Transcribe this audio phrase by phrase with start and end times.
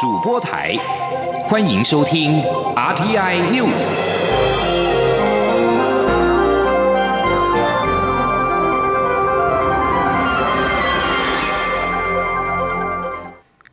[0.00, 0.74] 主播台，
[1.44, 2.40] 欢迎收听
[2.74, 3.84] RTI News。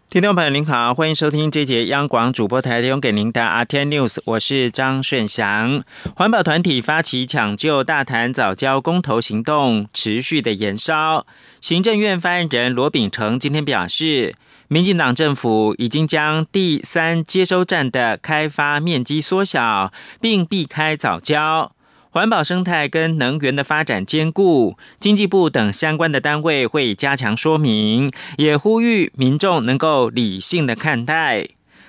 [0.09, 5.81] 听众朋友您好，欢迎收听这节央广主播台提供给您的 RTI News，我是张顺祥。
[6.13, 11.25] 环保团体发起抢救大潭早教公投行动持续的延烧。
[11.61, 14.35] 行政院发言人罗秉成今天表示，
[14.69, 21.71] 民进党政府已经将第三接收站的开发面积缩小，并避开早交，
[22.09, 24.77] 环保生态跟能源的发展兼顾。
[24.99, 31.47] 经济部等相关的单位会加强说明，也呼吁民众能够理性的看待。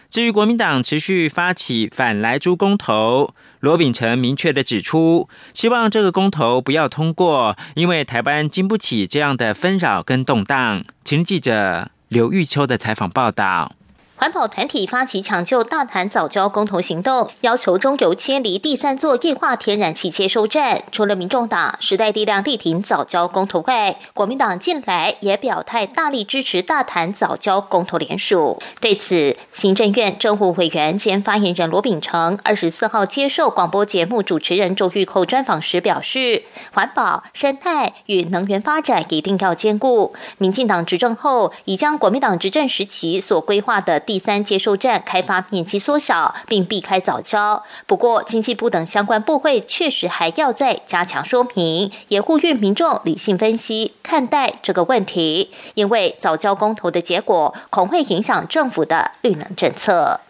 [0.08, 3.34] 至于国民党持续发起反来猪公投。
[3.60, 10.84] 罗秉成明确的指出，希望这个公投不要通过，因为台湾经不起这样的纷扰跟动荡。
[11.02, 13.72] 请记者刘玉秋的采访报道。
[14.18, 20.82] 环保团体发起抢救大潭早教公投行动，要求中油迁离第三座液化天然气接收站。
[20.90, 28.60] 除了民众党、时代力量力挺早教公投外，国民党近来也表态大力支持大潭早教公投联署。
[28.80, 36.42] 对此，行政院政务委员兼发言人罗秉成二十四号接受广播节目主持人周玉蔻专访时表示，
[36.72, 40.12] 环保、生态与能源发展一定要兼顾。
[40.38, 44.02] 民进党执政后，已将国民党执政时期所规划的。
[44.08, 47.62] 第三接收站开发面积缩小，并避开早交。
[47.86, 60.20] 不过，经济部等相关部会确实还要再加强说明，也呼吁民众理性分析看待这个问题，因为早交公投的结果恐会影响政府的绿能政策。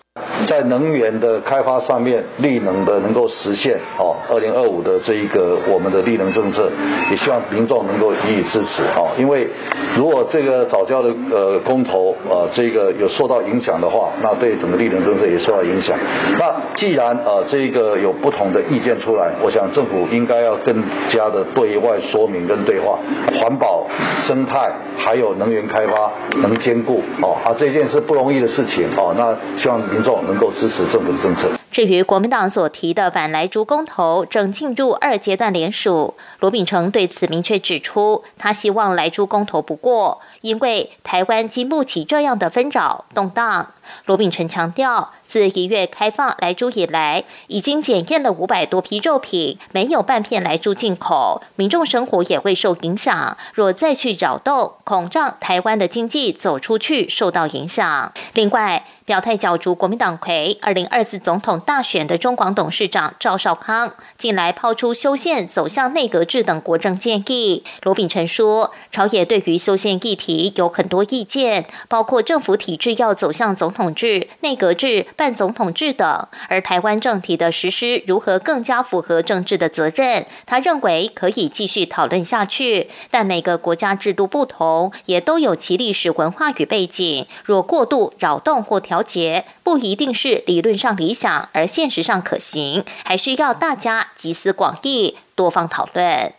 [0.46, 6.70] 在能源的开发上面，绿能的能够实现哦，二零二五的这一个我们的绿能政策，
[7.10, 9.10] 也希望民众能够予以支持哦。
[9.18, 9.46] 因为
[9.94, 15.96] 如果这个早教的呃公投呃这个有受到影响的话，那对整个绿能政策也受到影响。
[16.38, 22.98] 那既然呃这个有不同的意见出来，我想政府应该要更加的对外说明跟对话，
[23.40, 23.86] 环保、
[24.26, 29.14] 生态还有能源开发能兼顾哦啊这件事不容易的事情哦。
[29.16, 30.02] 那希望民。
[30.22, 31.48] 能够支持政府的政策。
[31.70, 43.74] 至于国民党所提的反来猪公投正进入二阶段联署，罗秉成对此明确指出，他希望来猪公投不过，因为台湾经不起这样的纷扰动荡。
[44.04, 53.36] 罗秉成强调，自一月开放来猪以来，已经检验了五百多批肉品，没有半片来猪进口，民众生活也会受影响。
[53.54, 58.12] 若再去扰动，恐让台湾的经济走出去受到影响。
[58.34, 67.64] 另外，表态角逐国民党魁二零二四总统大选的中广董事长赵少康，近来抛出修宪走向内阁制等国政建议。
[67.82, 73.72] 罗秉成说，朝野对于修宪议题有很多意见，包括政府体制要走向总。
[73.77, 80.26] 统制、内阁制、半总统制等，而台湾政体的实施如何更加符合政治的责任？
[80.46, 87.26] 他认为可以继续讨论下去，但每个国家制度不同，也都有其历史文化与背景。
[87.44, 96.32] 若过度扰动或调节，不一定是理论上理想，而现实上可行，还需要大家集思广益，多方讨论。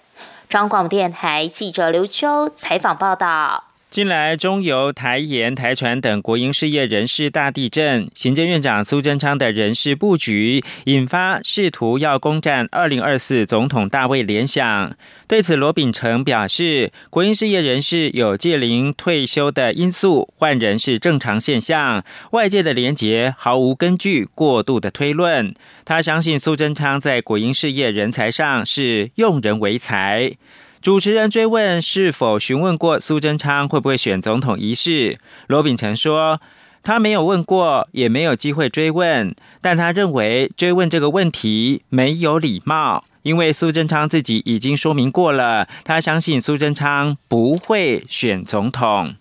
[0.50, 3.69] 中广电台记者刘秋采访报道。
[3.90, 14.96] 近来，中油、台盐、台船等国营事业人事大地震，行政院长苏贞昌的人事布局，引发试图要攻占二零二四总统大位联想。
[15.28, 25.56] 对此，罗秉成表示，国营事业人士有届龄退休的因素，换人是正常现象，外界的连结毫无根据，过度的推论。
[25.84, 30.34] 他相信苏贞昌在国营事业人才上是用人为才。
[30.82, 36.40] 主持人追问是否询问过苏贞昌会不会选总统一事，罗秉成说
[36.82, 49.16] 他没有问过，也没有机会追问，但他认为追问这个问题没有礼貌，因为苏贞昌自己已经说明过了，他相信苏贞昌不会选总统。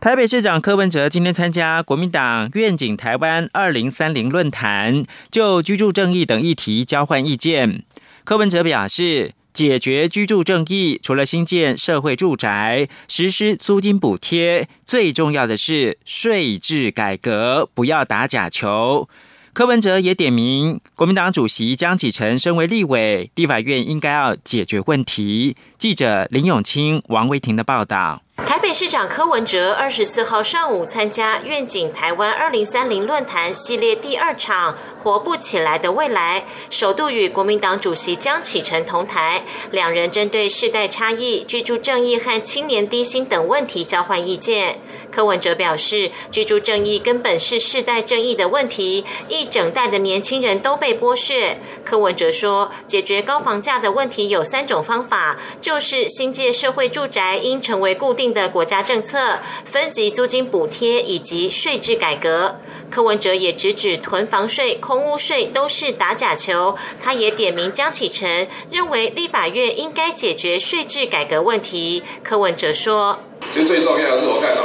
[0.00, 7.84] 台北市长柯文哲今天参加国民党愿景台湾二零三零论坛，就居住正义等议题交换意见。
[8.24, 19.08] 柯文哲表示，解决居住正义，除了新建社会住宅、实施租金补贴，最重要的是税制改革，不要打假球。
[19.52, 25.56] 柯文哲也点名，国民党主席江启臣身为立委，立法院应该要解决问题。
[25.76, 28.22] 记者林永清、王维婷的报道。
[28.44, 44.78] 台北市长柯文哲二十四号上午参加“愿景台湾二零三零”论坛系列第二场“活不起来的未来”，首度与国民党主席江启臣同台，两人针对世代差异、居住正义和青年低薪等问题交换意见。
[45.12, 51.58] 柯文哲表示，居住正义根本是世代正义的问题，一整代的年轻人都被剥削。
[51.84, 62.56] 柯文哲说，解决高房价的问题有三种方法，就是新界社会住宅应成为固定的国家政策、分级租金补贴以及税制改革。
[62.90, 72.02] 柯文哲也直指囤房税、空屋税都是打假球，他也点名江启臣，认为立法院应该解决税制改革问题。
[72.22, 73.20] 柯文哲说
[73.52, 74.62] ：“其实最重要的是，我看到。”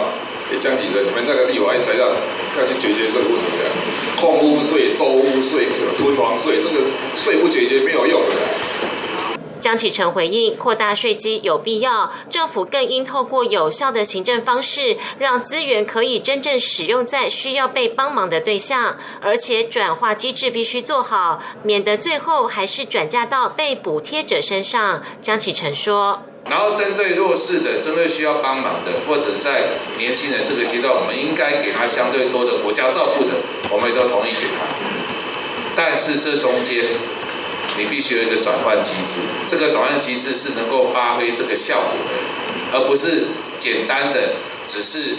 [0.60, 5.68] 江启臣，你们那个立法才要要去解决这个问题的，空屋税、多屋税、
[5.98, 6.86] 囤房税，这个
[7.16, 8.36] 税不解决没有用的。
[9.60, 25.04] 江启臣回应：扩大税基有必要，政府更应透过有效的行政方式，让资源可以真正使用在需要被帮忙的对象，而且转化机制必须做好，免得最后还是转嫁到被补贴者身上。
[25.22, 26.24] 江启臣说。
[26.50, 33.36] 然后针对弱势的、针对需要帮忙的，或者在年轻人这个阶段，我们应该给他相对多的国家照顾的，
[33.70, 34.64] 我们也都同意给他。
[35.76, 36.86] 但是这中间，
[37.78, 43.26] 你必须有一个转换机制，这个转换机制是能够发挥这个效果的，而不是
[43.60, 44.34] 简单的
[44.66, 45.18] 只是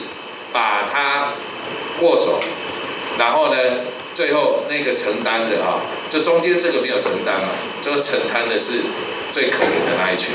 [0.52, 1.34] 把他
[2.00, 2.40] 握手，
[3.18, 3.60] 然后呢，
[4.14, 5.78] 最后那个承担的啊，
[6.10, 7.48] 这中间这个没有承担嘛，
[7.82, 8.80] 这个承担的是
[9.30, 10.32] 最可怜的那一群。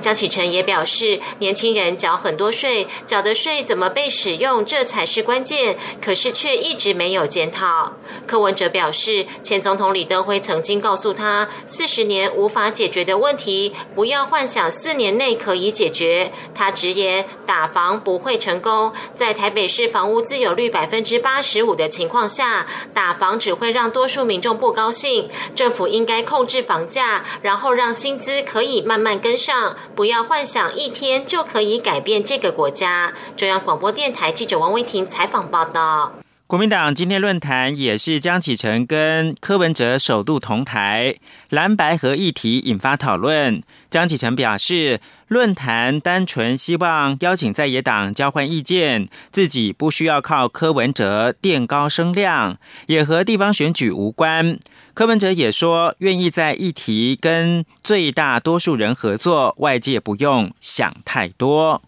[0.00, 5.76] 江启臣也表示，年轻人缴很多税，缴的税怎么被使用，这才是关键。
[6.00, 7.92] 可是却一直没有检讨。
[8.26, 16.32] 柯文哲表示，前总统李登辉曾经告诉他，四十年无法解决的问题，不要幻想四年内可以解决。
[16.54, 18.92] 他直言，打房不会成功。
[19.14, 25.28] 在台北市房屋自有率百分之八十五的情况下，打房只会让多数民众不高兴。
[25.54, 29.76] 政府应该控制房价，然后让薪资可以慢慢跟上。
[29.94, 33.12] 不要幻想一天就可以改变这个国家。
[33.36, 36.14] 中央广播电台记者王威婷采访报道。
[36.46, 41.14] 国民党今天论坛也是江启臣跟柯文哲首度同台，
[41.48, 43.62] 蓝白河议题引发讨论。
[43.88, 54.58] 江启臣表示，论坛单纯希望邀请在野党交换意见，自己不需要靠柯文哲垫高声量，也和地方选举无关。
[54.92, 61.80] 柯文哲也说，愿意在议题跟最大多数人合作，外界不用想太多。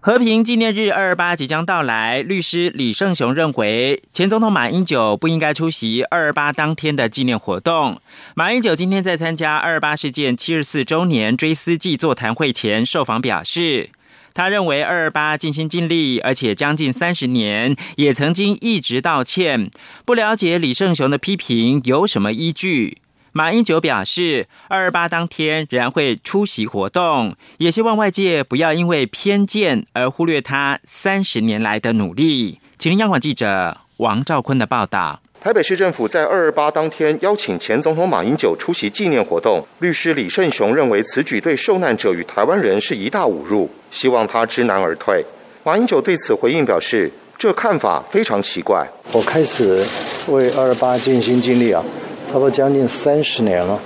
[0.00, 8.00] 和平纪念日二二八即将到来，律师李胜雄认为，前总统马英九不应该出席二二八当天的纪念活动。
[8.34, 13.90] 马英九今天在参加二二八事件七十四周年追思祭座谈会前受访表示。
[14.34, 19.70] 他认为二二八尽心尽力，而且将近三十年，也曾经一直道歉。
[20.04, 22.98] 不了解李胜雄的批评有什么依据？
[23.34, 32.60] 马英九表示，二二八当天仍然会出席活动，也希望外界不要因为偏见而忽略他三十年来的努力。
[32.78, 35.22] 请央广记者王兆坤的报道。
[35.42, 39.60] 台北市政府在二二八当天邀请前总统马英九出席纪念活动。
[39.80, 45.24] 律师李胜雄认为此举对受难者与台湾人是一大侮辱，希望他知难而退。
[45.64, 48.86] 马英九对此回应表示，这看法非常奇怪。
[49.10, 49.84] 我开始
[50.28, 51.82] 为二二八尽心尽力啊，
[52.28, 53.76] 差不多将近三十年了，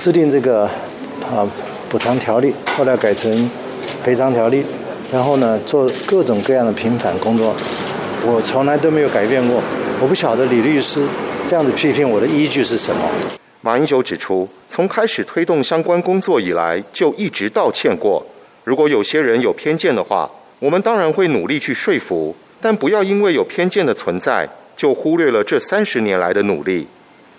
[0.00, 0.62] 制定这个
[1.30, 1.46] 啊
[1.90, 3.50] 补偿条例，后来改成
[4.02, 4.64] 赔偿条例，
[5.12, 7.54] 然后呢做各种各样的平反工作，
[8.24, 9.60] 我从来都没有改变过。
[10.00, 11.04] 我不晓得李律师
[11.48, 13.10] 这样的批评我的依据是什么。
[13.62, 18.24] 马英九指出，从开始推动相关工作以来，就一直道歉过。
[18.62, 26.86] 如果有些人有偏见的话，我们当然会努力去说服，但不要因为有偏见的存在，就忽略了这三十年来的努力。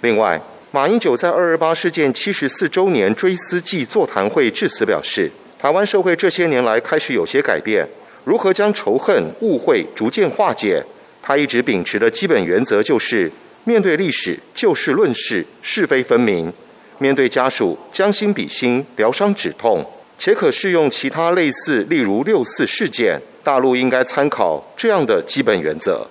[0.02, 7.88] 另外，马英九在二二八事件七十四周年追思祭座谈会致辞表示，台湾社会这些年来开始有些改变，
[8.26, 10.84] 如何将仇恨、误会逐渐化解？
[11.30, 13.32] 他一直秉持的基本原则就是：
[13.64, 16.52] 面对历史，就事论事，是非分明；
[16.98, 19.86] 面对家属，将心比心，疗伤止痛。
[20.18, 26.04] 且可适用其他类似，例如六四事件，大陆应该参考这样的基本原则。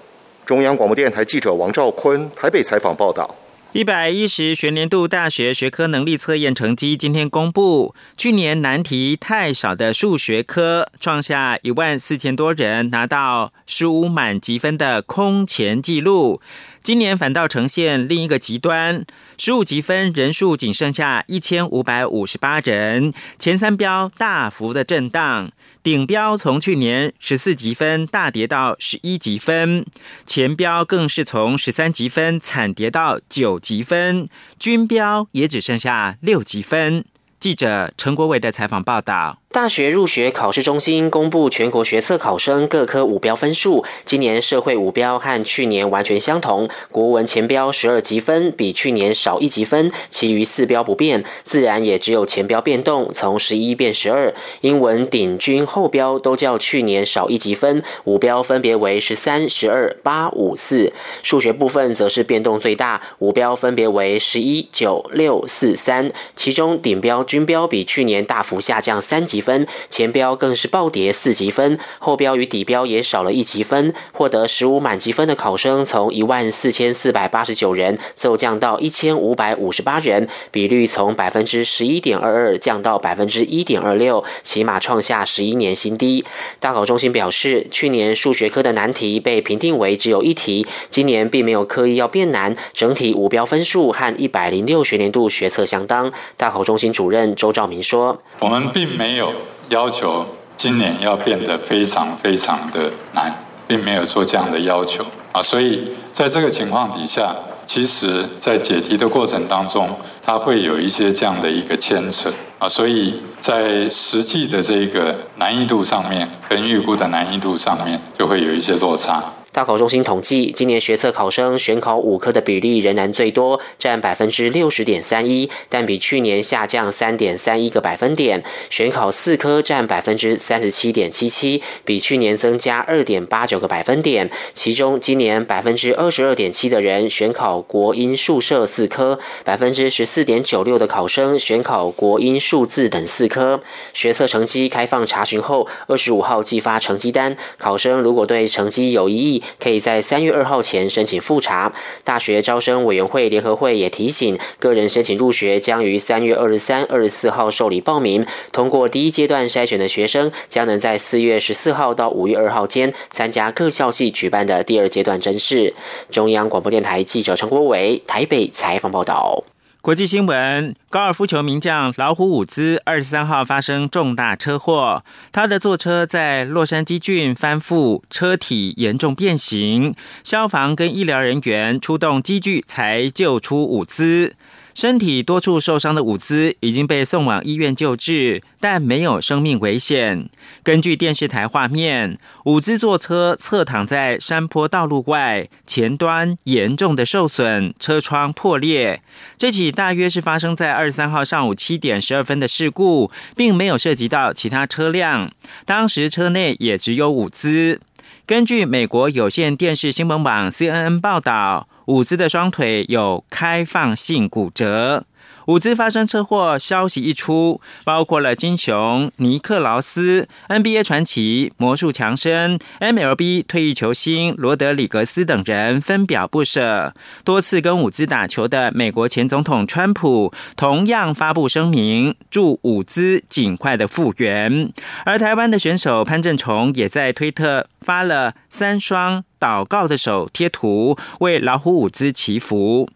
[0.46, 3.28] 中央广播电台记者王兆坤台北采访报道。
[3.74, 16.40] 一百一十学年度大学学科能力测验成绩今天公布，去年难题太少的数学科创下一万四千多人拿到十五满积分的空前纪录，
[16.82, 19.04] 今年反倒呈现另一个极端，
[19.36, 25.50] 十五积分人数仅剩下一千五百五十八人，前三标大幅的震荡。
[25.82, 29.86] 顶标从去年十四级分大跌到十一级分，
[30.26, 37.04] 前标更是从十三级分惨跌到九级分，军标也只剩下六级分。
[37.40, 39.38] 记者陈国伟的采访报道。
[39.50, 46.68] 大学入学考试中心公布全国学测考生各科五标分数，今年社会五标和去年完全相同。
[46.92, 51.24] 国文前标十二积分，比去年少一积分，其余四标不变。
[51.44, 54.34] 自然也只有前标变动，从十一变十二。
[54.60, 60.92] 英文顶均后标都较去年少一积分，五标分别为十三、十二、八、五、四。
[61.22, 66.12] 数学部分则是变动最大，五标分别为十一、九、六、四、三。
[66.36, 69.37] 其中顶标均标比去年大幅下降三级。
[69.40, 73.94] 分前标更是暴跌四级分，后标与底标也少了一级分。
[74.12, 86.24] 获得十五满级分的考生从一万四千四百八十九人骤降到一千五百五十八人，比率从百分之十一点二二降到百分之一点二六，起码创下十一年新低。
[86.58, 96.12] 大考中心表示，去年数学科的难题被评定为只有一题，今年并没有刻意要变难，整体五标分数和一百零六学年度学测相当。
[96.36, 99.27] 大考中心主任周兆明说：“我们并没有。”
[99.68, 103.32] 要求今年要变得非常非常的难，
[103.66, 107.34] 并没有做这样的要求啊，所以在这个情况底下，
[107.66, 109.88] 其实在解题的过程当中，
[110.24, 119.22] 它会有一些这样的一个牵扯啊，所以在实际的这个难易度上面，跟预估的难易度上面，就会有一些落差。
[119.58, 128.44] 大考中心统计，今年学测考生选考五科的比例仍然最多，占百分之六十点三一，但比去年下降三点三一个百分点。
[128.70, 134.30] 选考四科占百分之三十七点七七，比去年增加二点八九个百分点。
[134.54, 143.60] 其中，今年百分之二十二点七的人选考国英数社四科，百分之十四点九六的考生选考国英数字等四科。
[143.92, 149.42] 学测成绩开放查询后，二十五号寄发成绩单，考生如果对成绩有异议。
[149.60, 151.72] 可以在三月二号前申请复查。
[152.04, 158.26] 大学招生委员会联合会也提醒，个人申请入学将于三月二十三、二十四号受理报名。
[158.52, 165.74] 通过第一阶段筛选的学生，将能在四月十四号到五月二号间参加各校系举办的第二阶段甄试。
[166.10, 169.44] 中央广播电台记者陈国伟台北采访报道。
[169.80, 179.94] 国际新闻：高尔夫球名将老虎伍兹二十三号发生重大车祸，他的坐车在洛杉矶郡翻覆，车体严重变形，
[180.24, 184.34] 消防跟医疗人员出动机具才救出伍兹。
[184.74, 190.28] 身体多处受伤的伍兹已经被送往医院救治，但没有生命危险。
[190.62, 199.02] 根据电视台画面，伍兹坐车侧躺在山坡道路外，前端严重的受损，车窗破裂。
[199.36, 205.32] 这起大约是发生在二十三号上午七点十二分的事故，并没有涉及到其他车辆。
[205.64, 207.80] 当时车内也只有伍兹。
[208.24, 211.66] 根据美国有线电视新闻网 CNN 报道。
[211.88, 215.06] 舞姿的双腿有开放性骨折。
[215.48, 226.92] 伍兹发生车祸消息一出，包括了金雄、尼克劳斯、NBA 传奇、魔术强生、MLB 退役球星罗德里格斯等人分表不舍。
[227.24, 234.70] 多次跟伍兹打球的美国前总统川普同样发布声明，祝伍兹尽快的复原。
[235.06, 242.90] 而台湾的选手潘正崇也在推特发了三双祷告的手贴图，为老虎伍兹祈福。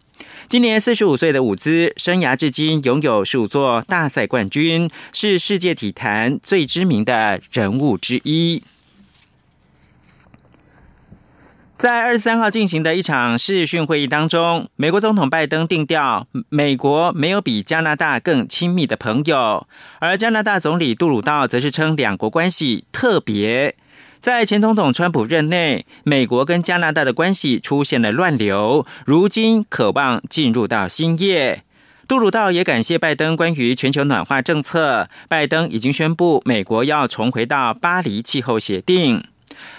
[0.49, 8.63] 今年四十五岁的伍兹，生涯至今拥有十五座大赛冠军，是世界体坛最知名的人物之一。
[11.75, 19.67] 在二十三号进行的一场视讯会议当中，美国总统拜登定调，美国没有比加拿大更亲密的朋友，
[19.99, 23.75] 而加拿大总理杜鲁道则是称两国关系特别。
[24.23, 31.63] 在前总统川普任内，美国跟加拿大的关系出现了乱流，如今渴望进入到新业。
[32.07, 39.25] 杜鲁道也感谢拜登关于全球暖化政策，拜登已经宣布美国要重回到巴黎气候协定。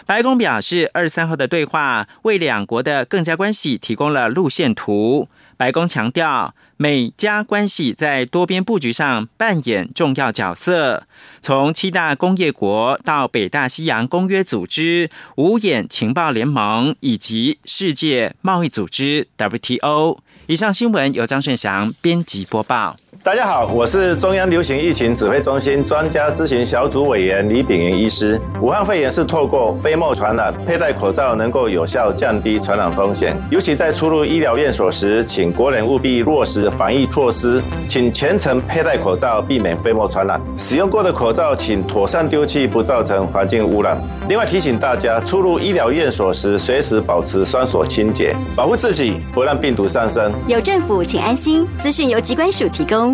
[0.04, 5.26] 白宫表示，二十三号的对话为两国的更加关系提供了路线图。
[5.56, 6.54] 白宫强调。
[6.76, 11.06] 美加关系在多边布局上扮演重要角色，
[11.40, 20.18] 从七大工业国到北大西洋公约组织、五眼情报联盟以及世界贸易组织 WTO。
[20.46, 22.96] 以上新闻由张顺祥编辑播报。
[23.24, 28.38] 大家好，我是中央流行疫情指挥中心专家咨询小组委员李炳云医师。
[28.60, 33.34] 武汉肺炎是透过飞沫传染，佩戴口罩能够有效降低传染风险。
[33.50, 40.38] 尤其在出入医疗院所时，请国人务必落实防疫措施，请全程佩戴口罩，避免飞沫传染。
[40.58, 43.98] 使用过的口罩请妥善丢弃，不造成环境污染。
[44.28, 50.30] 另外提醒大家，出入医疗院所时，随时保持双手清洁，保护自己，不让病毒上升。
[50.46, 51.66] 有政府，请安心。
[51.80, 53.13] 资讯由机关署提供。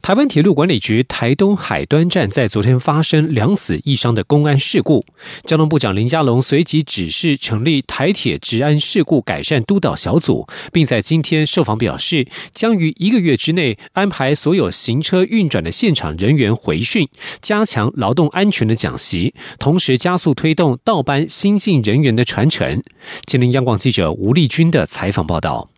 [0.00, 5.04] 台湾铁路管理局台东海端站在昨天发生两死一伤的公安事故，
[5.44, 17.06] 交通部长林佳龙随即指示成立台铁治安事故改善督导小组，并在今天受访表示，将于一个月之内安排所有行车运转的现场人员回训，
[17.42, 22.82] 加强劳动安全的讲习，同时加速推动倒班新进人员的传承。
[23.26, 25.68] 今天央广记者吴丽君的采访报道。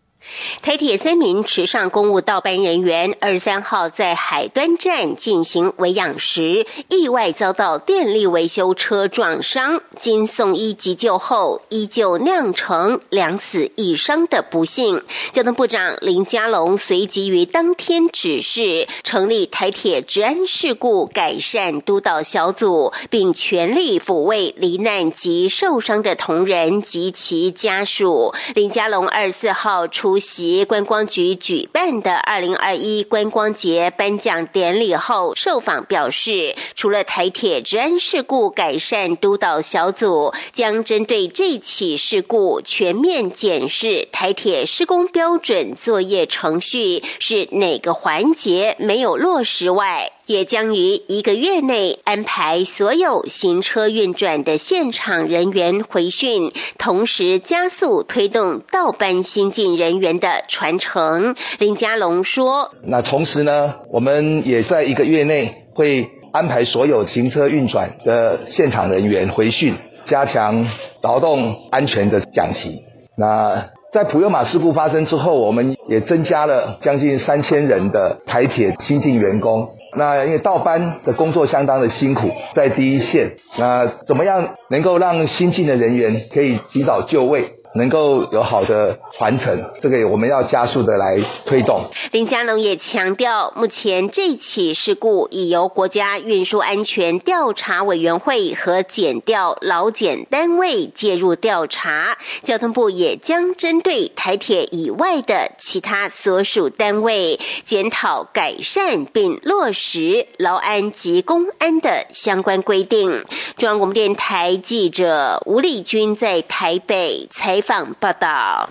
[0.63, 15.03] 台铁三名池上公务倒班人员二十三号在海端站进行维养时，意外遭到电力维修车撞伤，经送医急救后，依旧酿成两死一伤的不幸。
[15.33, 28.33] 交通部长林佳龙随即于当天指示成立台铁治安事故改善督导小组，并全力抚慰罹难及受伤的同仁及其家属。
[28.55, 30.21] 林佳龙二十四号出。
[30.21, 50.11] 席观光局举办的二零二一观光节颁奖典礼后，受访表示，除了台铁治安事故改善督导小组将针对这起事故全面检视台铁施工标准作业程序是哪个环节没有落实外。
[50.27, 50.79] 也将于
[51.09, 61.35] 一个月内安排所有行车运转的现场人员回训，同时加速推动倒班新进人员的传承。
[61.59, 69.75] 林佳龙说：“那同时呢，我们也在一个月内会安排所有行车运转的现场人员回训，
[70.07, 70.67] 加强
[71.03, 72.83] 劳动安全的讲习。
[73.17, 87.45] 那在普悠马事故发生之后，我们也增加了将近三千人的台铁新进员工。”那因为倒班的工作相当的辛苦，在第一线，那怎么样能够让新进的人员可以及早就位？
[87.73, 91.89] 能够有好的传承，这个我们要加速的来推动。
[92.11, 113.11] 林佳龙也强调，目前这起事故已由国家运输安全调查委员会和检调劳检单位介入调查，交通部也将针对台铁以外的其他所属单位检讨改善并落实劳安及公安的相关规定。
[113.57, 117.60] 中央广播电台记者吴丽君在台北采。
[117.61, 118.71] 访报道。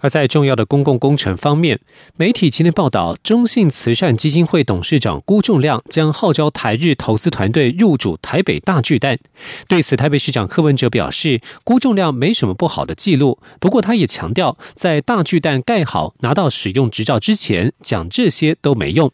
[0.00, 1.80] 而在重要的公共工程方面，
[2.16, 9.18] 媒体今天报道，中信慈善基金会董事长辜仲亮将号召台日投资团队入主台北大巨蛋。
[9.66, 13.38] 对此，台北市长柯文哲表示，辜仲亮没什么不好的记录。
[13.58, 19.10] 不过，他也强调，在大巨蛋盖好、拿到使用执照之前，讲这些都没用。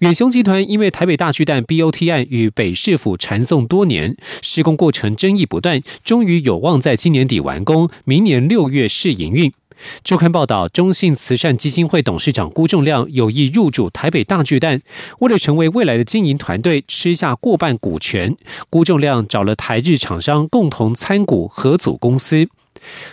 [0.00, 9.52] 远雄集团因为台北大巨蛋 BOT 案与北市府缠讼多年，施工过程争议不断，终于有望在今年底完工，明年六月试营运。
[10.04, 14.80] 周刊报道，中信慈善基金会董事长辜仲亮有意入主台北大巨蛋，
[15.18, 18.36] 为了成为未来的经营团队，吃下过半股权，
[18.70, 22.48] 辜仲亮找了台日厂商共同参股合组公司。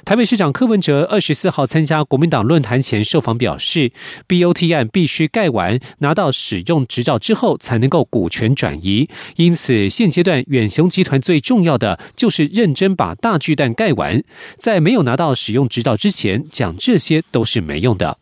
[0.04, 3.92] 台北市长柯文哲二十四号参加国民党论坛前受访表示
[4.28, 9.10] ，BOT 案必须盖完，拿到使用执照之后才能够股权转移。
[9.36, 14.24] 因此，现阶段远雄集团最重要的就是认真把大巨蛋盖完，
[14.58, 18.18] 在没有拿到使用执照之前讲这些都是没用的。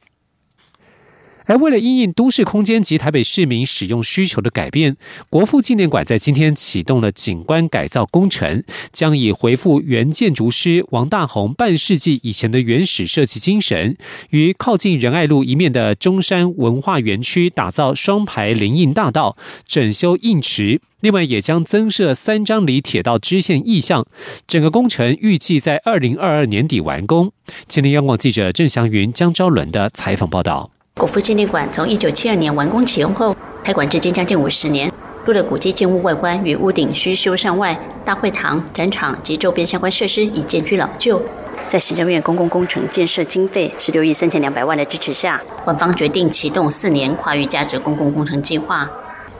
[1.46, 4.96] 而为了因应都市空间及台北市民使用需求的改变，
[5.30, 13.98] 国父纪念馆在今天启动了景观改造工程，将以回复原建筑师王大宏半世纪以前的原始设计精神，
[14.30, 24.06] 于靠近仁爱路一面的中山文化园区打造双排林荫大道，整修印池，另外也将增设三张里铁道支线意向。
[24.48, 27.32] 整个工程预计在二零二二年底完工。
[27.68, 30.73] 今天央广记者郑祥云、江昭伦的采访报道。
[30.96, 34.92] 国父纪念馆从一九七二年完工启用后，开馆至今将近五十年。
[35.26, 41.22] 多的古迹建物外观与屋顶需修缮外，大会堂、展场及周边相关设施已渐趋老旧。
[41.68, 48.88] 在行政院公共工程建设经费十六亿三千两百万的支持下，官方决定启动四年跨域价值公共工程计划。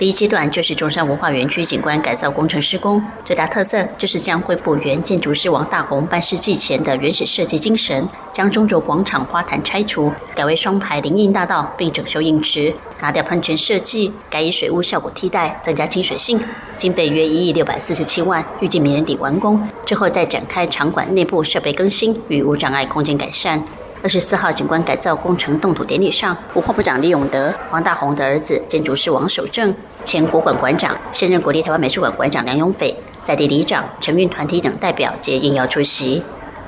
[0.04, 16.38] 第一阶段就是中山文化园区景观改造工程施工，最大特色就是将恢复原建筑师王大宏半世纪前的原始设计精神，将中轴广场花坛拆除，改为双排林荫大道，并整修硬池，拿掉喷泉设计，改以水雾效果替代，增加亲水性，
[16.78, 23.64] 经费约一亿六百四十七万，预计明年底完工，之后再展开场馆内部设备更新与无障碍空间改善。
[24.04, 36.22] 二十四号景观改造工程动土典礼上，文化部长李永德、王大宏的儿子建筑师王守正、前国馆馆长、现任国立台湾美术馆馆长梁永斐、在地里长、承运团体等代表皆应邀出席。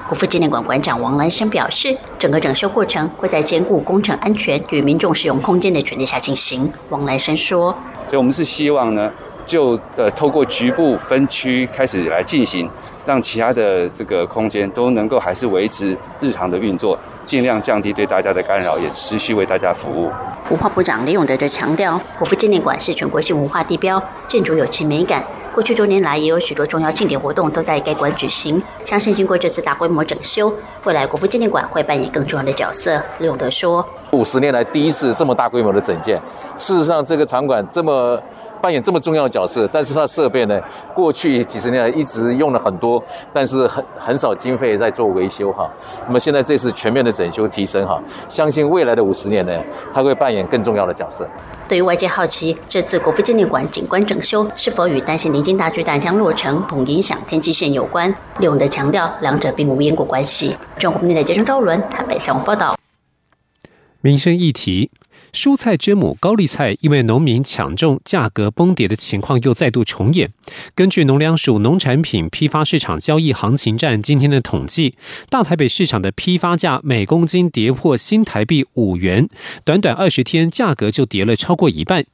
[0.07, 6.71] 国父纪念馆馆长王兰生表示，整个整修过程会在兼顾工程安全与民众使用空间的权利下进行。
[6.87, 9.11] 王兰生说：“所以我们是希望呢，
[9.45, 12.69] 就呃透过局部分区开始来进行。”
[13.05, 20.09] 让其他的这个空间都能够还是维持日常的运作，尽量降低对大家的干扰，也持续为大家服务。
[20.49, 25.23] 文化部长李永德则强调，国父纪念馆是全国性文化地标，建筑有其美感。
[25.53, 28.59] 过去多年来，也有许多重要庆典活动都在该馆举行。
[28.83, 30.51] 相信经过这次大规模整修，
[30.83, 32.99] 未来国父纪念馆会扮演更重要的角色。
[33.19, 36.19] 李永德说：“五十年来第一次这么大规模的整建，
[36.57, 38.19] 事实上这个场馆这么。”
[38.65, 40.59] 扮演这么重要的角色，但是它设备呢，
[40.95, 45.69] 过去几十年来一直用了很多，但是很很少经费在做维修哈。
[46.07, 49.53] 那么现在这次全面的整修提升哈，相信未来的五十年呢，
[49.93, 51.27] 它会扮演更重要的角色。
[51.67, 60.57] 对于外界好奇这次国父纪念馆景观整修是否与担心临近大巨蛋将落成恐影响天际线有关，李永德强调两者并无因果关系。
[60.79, 62.75] 中国内的杰生周伦台北向报道。
[64.01, 64.89] 民生议题。
[65.35, 70.31] 蔬菜之母高丽菜因为农民抢种，价格崩跌的情况又再度重演。
[70.73, 74.95] 根据农粮署农产品批发市场交易行情站今天的统计，
[75.29, 79.27] 大台北市场的批发价每公斤跌破新台币五元，
[79.65, 82.05] 短短二十天价格就跌了超过一半。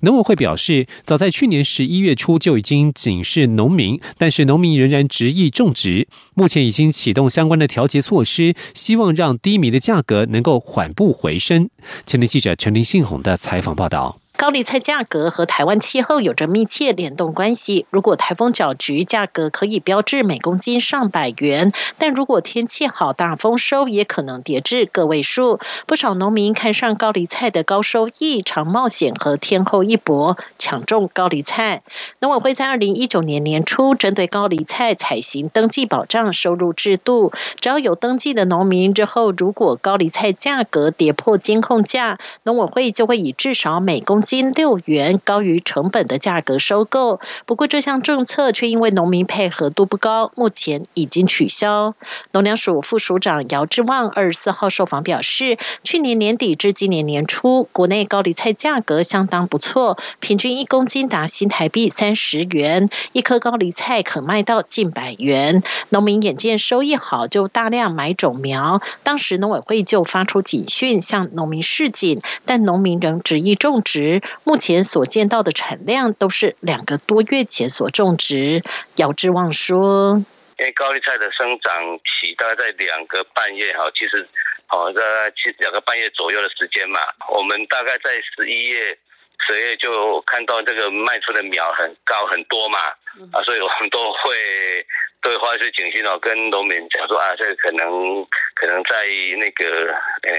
[0.00, 6.08] 农委会表示，早在去年十一月初就已经警示农民，但是农民仍然执意种植。
[6.34, 11.70] 目前已经启动相关的调节措施，希望让低迷的价格能够缓步回升。
[12.04, 14.20] 前天记者陈林信宏的采访报道。
[14.36, 17.86] 高丽菜价格和台湾气候有着密切联动关系。
[17.88, 25.58] 如果台风搅局，价格可以飙至每公斤上百元；但如果天气好，大丰收，也可能跌至个位数。
[25.86, 31.82] 不少农民看上高丽菜的高收益、长冒险和天候一搏，抢种高丽菜。
[32.20, 51.94] 农委会在二零一九年年初，针对高丽菜采行登记保障收入制度，只要有登记的农民，之后如果高丽菜价格跌破监控价，农委会就会以至少每公斤六元高于成本的价格收购，不过这项政策却因为农民配合度不高，目前已经取消。
[52.32, 65.62] 农粮署副署长姚志旺二十四号受访表示，去年年底至今年年初，国内高丽菜价格相当不错，平均一公斤达新台币三十元，一颗高丽菜可卖到近百元。
[65.90, 68.82] 农民眼见收益好，就大量买种苗。
[69.04, 74.15] 当时农委会就发出警讯，向农民示警，但农民仍执意种植。
[74.44, 78.62] 目前所见到的产量都是两个多月前所种植。
[78.96, 80.24] 姚志旺说
[80.58, 84.26] ：“因为高丽菜的生长期大概在两个半月哈，其实
[84.66, 85.00] 好在
[85.30, 87.00] 其两个半月左右的时间嘛。
[87.28, 88.98] 我们大概在十一月、
[89.46, 92.78] 十月就看到这个卖出的苗很高很多嘛，
[93.32, 94.86] 啊，所以我们都会
[95.26, 99.04] 都会发出警讯哦，跟农民讲说啊，这个可能可能在
[99.36, 100.30] 那个呃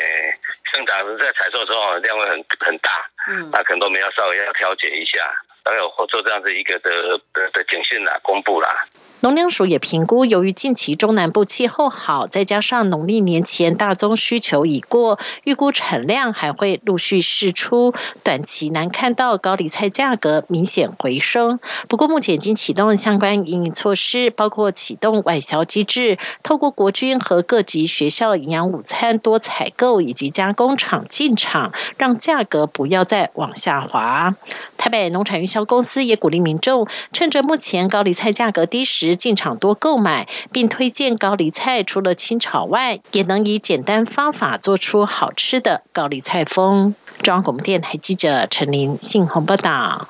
[0.72, 2.90] 生长在采收的时候量会很很大。”
[3.28, 5.20] 嗯，那可能农民要稍微要调节一下，
[5.66, 8.88] 然后有做这样子一个的的的警讯啦，公布啦。
[9.20, 21.60] 农粮署也评估，由于近期中南部气候好，再加上农历年前大宗需求已过，预估产量还会陆续释出，短期难看到高丽菜价格明显回升。
[21.88, 34.36] 不过目前已经启动相关营运措施，包括启动外销机制，透过国军和各级学校营养午餐多采购以及加工厂进场，让价格不要再往下滑。
[34.78, 46.96] 台北农产运销公司也鼓励民众趁着目前高丽菜价格低时进场多购买，并推荐高丽菜除了清炒外，也能以简单方法做出好吃的高丽菜风。
[47.22, 50.08] 中央广播电台记者陈琳信鸿报道。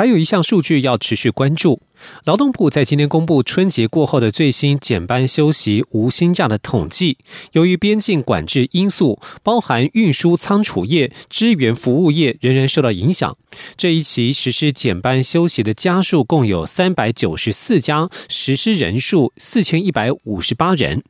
[0.00, 1.82] 还有一项数据要持续关注。
[2.24, 7.18] 劳动部在今天公布春节过后的最新减班休息无薪假的统计。
[7.52, 13.36] 由于边境管制因素，包含运输仓储业、支援服务业仍然受到影响。
[13.76, 21.02] 这一期实施减班休息的家数共有三百九十四家，实施人数四千一百五十八人。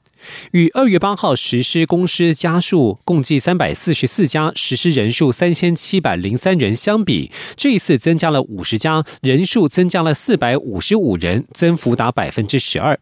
[0.52, 12.98] 与二月八号实施公司家数共计三百四十四家，实施人数三千七百零三人相比，这一次增加了五十家，人数增加了四百五十五人，增幅达百分之十二。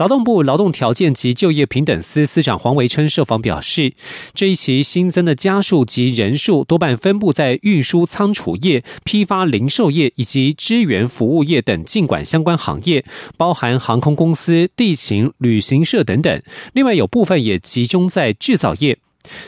[0.00, 3.92] 劳动部劳动条件及就业平等司司长黄维琛受访表示，
[4.32, 13.04] 这一期新增的家数及人数多半分布在运输仓储业、批发零售业以及支援服务业等尽管相关行业，
[13.36, 16.40] 包含航空公司、地勤、旅行社等等。
[16.72, 18.96] 另外有部分也集中在制造业。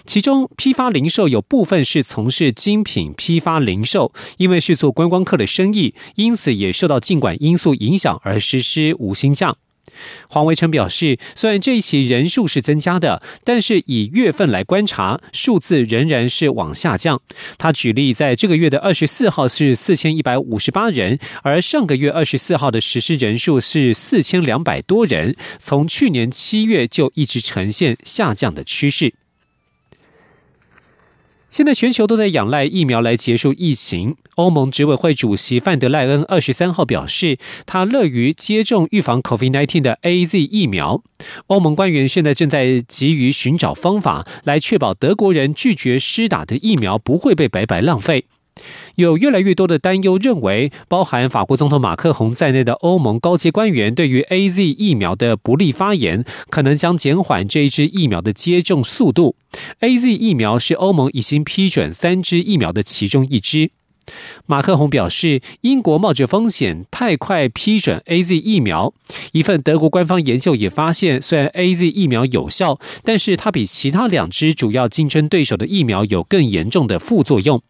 [0.05, 9.55] 其中，批发零售有部分是从事精品批发零售，因为是做观光客的生意，因此也受到尽管因素影响而实施无薪假。
[10.29, 17.21] 黄维成表示，虽然这一期人数是增加的，但是以月份来观察，数字仍然是往下降。
[17.59, 29.15] 他举例，在这个月的二十四号是四千一百五十八人，而上个月二十四号的实施人数是四千两百多人，从去年七月就一直呈现下降的趋势。
[31.53, 34.17] 现在全球都在仰赖疫苗来结束疫情。
[34.37, 37.37] 欧盟执委会主席范德赖恩二十三号表示，
[37.67, 41.03] 他乐于接种预防 COVID-19 的 A Z 疫苗。
[41.49, 48.25] 欧盟官员现在正在急于寻找方法来确保德国人拒绝施打的疫苗不会被白白浪费。
[48.95, 59.37] 有越来越多的担忧，认为包含法国总统马克宏在内的欧盟高阶官员对于 A Z 疫苗的不利发言，可能将减缓这一支疫苗的接种速度。
[59.81, 63.71] A Z 疫苗是欧盟已经批准三支疫苗的其中一支。
[64.47, 68.93] 马克宏表示，英国冒着风险太快批准 A Z 疫苗。
[69.33, 77.63] 一份德国官方研究也发现，虽然 A Z 疫苗有效，但是它比其他两支主要竞争对手的疫苗有更严重的副作用。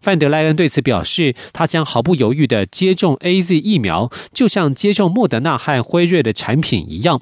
[0.00, 7.20] 范德莱恩对此表示，他将毫不犹豫的接种 A Z 疫苗，就像接种莫德纳和辉瑞的产品一样。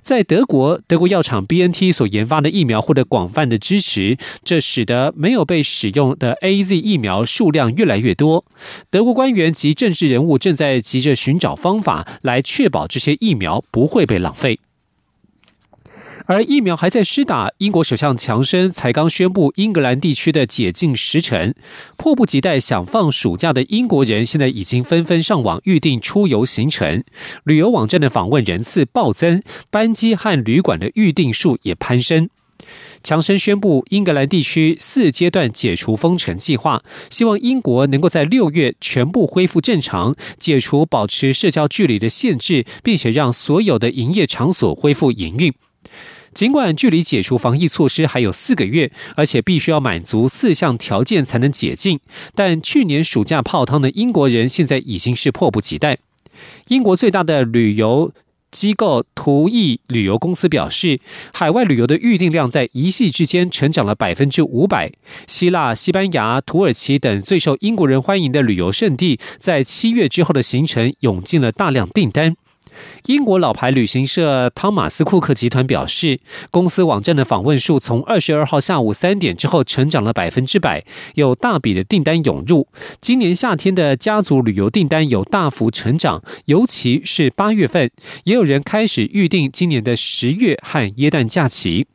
[0.00, 8.44] 在德国，德国药厂 B N T 所研发的疫苗获得广泛的支持，这使得没有被使用的 A Z 疫苗数量越来越多。
[8.90, 14.58] 德国官员及政治人物正在急着寻找方法来确保这些疫苗不会被浪费。
[16.28, 21.54] 而疫苗还在施打，英国首相强生才刚宣布英格兰地区的解禁时辰，
[21.96, 27.02] 迫不及待想放暑假的英国人现在已经纷纷上网预订出游行程，
[27.44, 32.28] 旅游网站的访问人次暴增，班机和旅馆的预订数也攀升。
[33.02, 45.54] 强生宣布英格兰地区四阶段解除封城计划，希望英国能够在六月全部恢复正常，解除保持社交距离的限制，并且让所有的营业场所恢复营运。
[46.34, 52.00] 尽管距离解除防疫措施还有四个月，而且必须要满足四项条件才能解禁，
[52.34, 55.98] 但去年暑假泡汤的英国人现在已经是迫不及待。
[56.68, 58.12] 英国最大的旅游
[58.50, 61.00] 机构途易旅游公司表示，
[61.34, 64.92] 海外旅游的预订量在一夕之间成长了百分之五百。
[65.26, 72.36] 希腊、西班牙、土耳其等最受英国人欢迎的旅游胜地，在七月之后的行程涌进了大量订单。
[73.06, 82.68] 英国老牌旅行社汤马斯库克集团表示，公司网站的访问数从二十二号下午三点之后成长了百分之百，有大笔的订单涌入。
[83.00, 87.90] 今年夏天的家族旅游订单有大幅成长，尤其是八月份，
[88.24, 91.86] 也有人开始预定今年的十月和耶诞假期。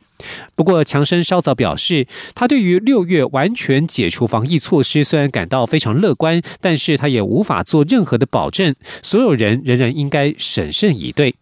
[0.56, 8.76] 不过，强生稍早表示，他对于六月完全解除防疫措施虽然感到非常乐观，但是他也无法做任何的保证。
[9.02, 11.36] 所有人仍然应该审慎以对。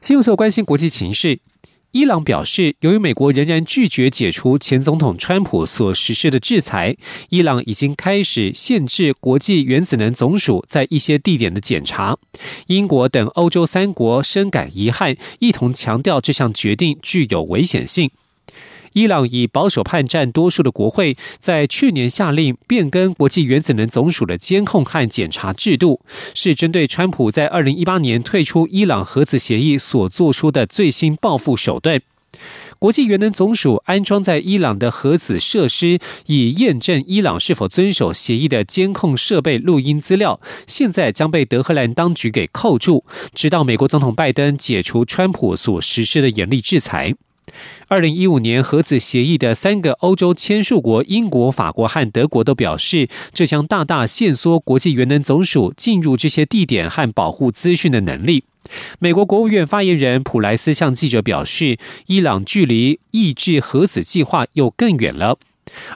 [0.00, 1.40] 新闻所关心国际情势。
[1.96, 6.94] 伊朗表示，由于美国仍然拒绝解除前总统川普所实施的制裁，
[7.30, 12.18] 伊朗已经开始限制国际原子能总署在一些地点的检查。
[12.66, 18.10] 英国等欧洲三国深感遗憾，一同强调这项决定具有危险性。
[18.96, 26.00] 伊朗以保守派占多数的国会，在去年下令变更国际原子能总署的监控和检查制度，
[26.32, 32.00] 是针对川普在二零一八年退出伊朗核子协议所做出的最新报复手段。
[32.78, 43.04] 国际原能总署安装在伊朗的核子设施，以验证伊朗是否遵守协议的监控设备录音资料，现在将被德黑兰当局给扣住，
[43.34, 47.14] 直到美国总统拜登解除川普所实施的严厉制裁。
[47.88, 58.44] 二零一五年核子协议的三个欧洲签署国英国、法国和德国都表示，这将大大限缩国际原能总署进入这些地点和保护资讯的能力。
[58.98, 65.38] 美国国务院发言人普莱斯向记者表示，伊朗距离抑制核子计划又更远了。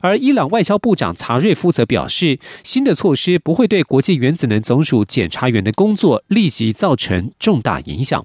[0.02, 8.24] 而伊朗外交部长查瑞夫则表示，新的措施不会对国际原子能总署检察员的工作立即造成重大影响。